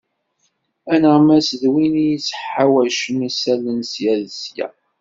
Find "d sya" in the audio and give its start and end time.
4.23-4.67